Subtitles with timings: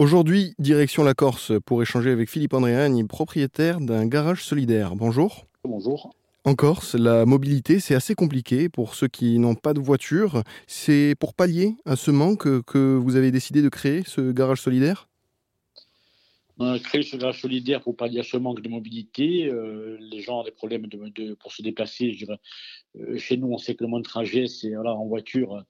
[0.00, 4.96] Aujourd'hui, direction la Corse pour échanger avec Philippe Andréani, propriétaire d'un garage solidaire.
[4.96, 5.46] Bonjour.
[5.62, 6.14] Bonjour.
[6.46, 10.42] En Corse, la mobilité, c'est assez compliqué pour ceux qui n'ont pas de voiture.
[10.66, 15.09] C'est pour pallier à ce manque que vous avez décidé de créer ce garage solidaire?
[16.62, 19.46] On a créé ce garage solidaire pour pallier à ce manque de mobilité.
[19.46, 22.14] Euh, les gens ont des problèmes de, pour se déplacer.
[22.96, 25.64] Euh, chez nous, on sait que le moins de trajet, c'est voilà, en voiture.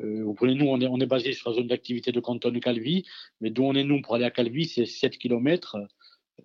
[0.00, 2.50] Euh, vous prenez, nous, on est, on est basé sur la zone d'activité de canton
[2.50, 3.04] de Calvi,
[3.40, 5.76] mais d'où on est, nous, pour aller à Calvi, c'est 7 km.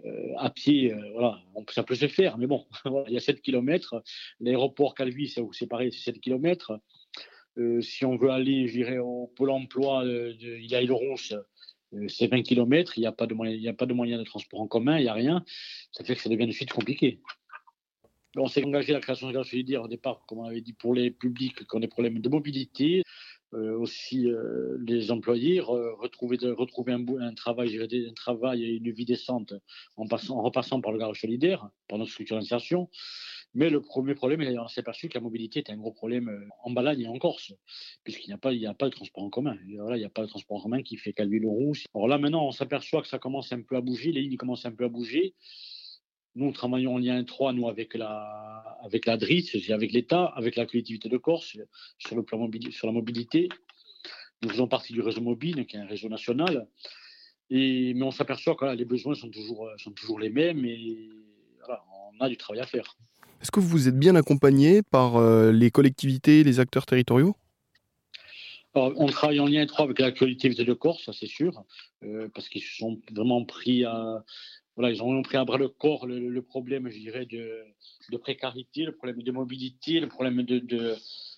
[0.06, 1.40] Euh, à pied, voilà,
[1.72, 2.68] ça peut se faire, mais bon,
[3.08, 4.04] il y a 7 km.
[4.40, 6.80] L'aéroport Calvi, c'est pareil, c'est 7 km.
[7.82, 11.34] si on veut aller, je dirais, au pôle emploi de, de il y a Île-Rousse,
[12.08, 15.09] c'est 20 km, il n'y a, pas de moyen, de transport en commun, il n'y
[15.09, 15.44] a rien.
[15.91, 17.22] Ça fait que ça devient de suite compliqué.
[18.36, 20.94] On s'est engagé à la création de solidaire au départ, comme on avait dit, pour
[20.94, 23.04] les publics qui ont des problèmes de mobilité.
[23.54, 29.06] Euh, aussi euh, les employés retrouver, retrouver un, un, travail, un travail et une vie
[29.06, 29.54] décente
[29.96, 32.90] en, passant, en repassant par le garage solidaire, par notre structure d'insertion.
[33.53, 36.45] Mais le premier problème, on s'est aperçu que la mobilité était un gros problème euh,
[36.64, 37.53] en Balagne et en Corse,
[38.03, 39.58] puisqu'il n'y a, pas, il a pas de transport en commun.
[39.66, 41.86] il n'y a pas de transport en commun qui fait calvi le rouge.
[41.95, 44.66] Alors là, maintenant, on s'aperçoit que ça commence un peu à bouger, les lignes commencent
[44.66, 45.36] un peu à bouger.
[46.38, 50.68] Nous, travaillons en lien étroit, nous, avec la, avec la DRIS, avec l'État, avec la
[50.68, 51.58] collectivité de Corse,
[51.98, 53.50] sur, le plan sur la mobilité.
[54.44, 56.68] Nous faisons partie du réseau mobile, qui est un réseau national.
[57.50, 61.10] Et, mais on s'aperçoit que les besoins sont toujours, sont toujours les mêmes et
[61.68, 62.96] on a du travail à faire.
[63.42, 67.36] Est-ce que vous êtes bien accompagné par euh, les collectivités, les acteurs territoriaux?
[68.76, 71.64] On travaille en lien étroit avec la collectivité de Corse, ça c'est sûr,
[72.04, 74.24] euh, parce qu'ils se sont vraiment pris à,
[74.78, 77.66] voilà, ils ont pris à bras le corps le, problème, je dirais, de,
[78.11, 80.95] de, précarité, le problème de mobilité, le problème de, de,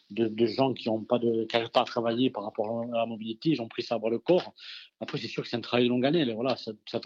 [0.09, 3.51] de gens qui n'ont pas de, qui pas à travailler par rapport à la mobilité.
[3.51, 4.53] Ils ont pris ça à bras le corps.
[4.99, 6.29] Après, c'est sûr que c'est un travail long année.
[6.33, 6.57] Voilà,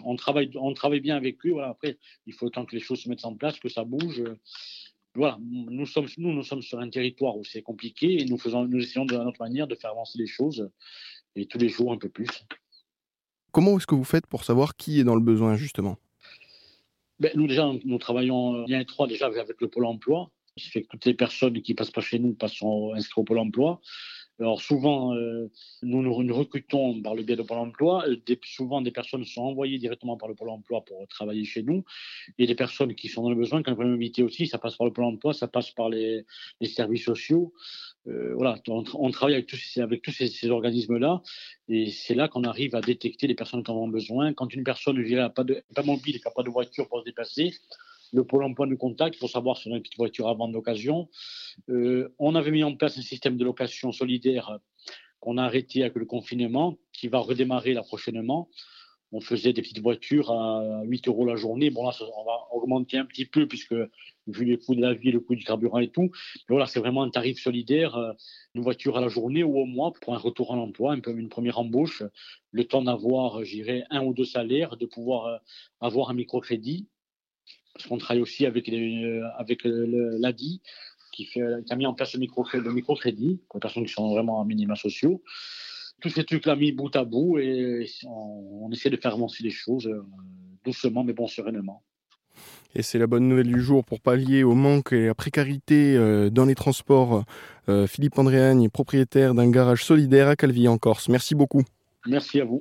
[0.02, 1.52] on travaille, on travaille bien avec eux.
[1.52, 4.24] Voilà, après, il faut tant que les choses se mettent en place, que ça bouge.
[5.14, 8.64] Voilà, nous sommes, nous, nous sommes sur un territoire où c'est compliqué et nous faisons,
[8.64, 10.68] nous essayons de notre manière de faire avancer les choses
[11.36, 12.26] et tous les jours un peu plus.
[13.52, 15.96] Comment est-ce que vous faites pour savoir qui est dans le besoin justement?
[17.20, 20.30] Ben, nous, déjà, nous travaillons bien étroit déjà avec le Pôle emploi.
[20.56, 22.62] Ce fait que toutes les personnes qui passent pas chez nous passent
[22.94, 23.80] inscrites au Pôle emploi.
[24.40, 25.48] Alors souvent, euh,
[25.82, 28.04] nous, nous, recrutons par le biais de Pôle emploi.
[28.08, 31.84] Euh, souvent, des personnes sont envoyées directement par le Pôle emploi pour travailler chez nous.
[32.38, 34.76] Et des personnes qui sont dans le besoin, qui ont une mobilité aussi, ça passe
[34.76, 36.26] par le Pôle emploi, ça passe par les,
[36.64, 37.52] services sociaux.
[38.08, 39.56] Euh, voilà, on, travaille avec tous,
[40.12, 41.22] ces, organismes-là.
[41.68, 44.32] Et c'est là qu'on arrive à détecter les personnes qui en ont besoin.
[44.32, 47.04] Quand une personne n'a pas, de, pas mobile, qui n'a pas de voiture pour se
[47.04, 47.54] déplacer,
[48.14, 50.54] le pôle emploi nous contacte pour savoir si on a une petite voiture à vendre
[50.54, 51.08] d'occasion.
[51.68, 54.58] Euh, on avait mis en place un système de location solidaire
[55.18, 58.48] qu'on a arrêté avec le confinement, qui va redémarrer là prochainement.
[59.10, 61.70] On faisait des petites voitures à 8 euros la journée.
[61.70, 63.74] Bon, là, on va augmenter un petit peu, puisque
[64.26, 66.10] vu les coûts de la vie, le coût du carburant et tout.
[66.48, 68.12] Mais voilà, c'est vraiment un tarif solidaire, euh,
[68.54, 71.58] une voiture à la journée ou au mois pour un retour à l'emploi, une première
[71.58, 72.02] embauche,
[72.50, 75.36] le temps d'avoir, j'irai, un ou deux salaires, de pouvoir euh,
[75.80, 76.88] avoir un microcrédit
[77.74, 80.62] parce qu'on travaille aussi avec, euh, avec l'ADI,
[81.12, 83.92] qui, fait, qui a mis en place le microcrédit, le microcrédit pour les personnes qui
[83.92, 85.22] sont vraiment en minima sociaux.
[86.00, 89.86] Tous ces trucs-là mis bout à bout et on, essaie de faire avancer les choses
[89.86, 90.04] euh,
[90.64, 91.82] doucement mais bon sereinement.
[92.76, 95.96] Et c'est la bonne nouvelle du jour pour pallier au manque et à la précarité
[95.96, 97.24] euh, dans les transports.
[97.86, 101.08] Philippe Andréagne, propriétaire d'un garage solidaire à Calvi en Corse.
[101.08, 101.62] Merci beaucoup.
[102.06, 102.60] Merci à vous.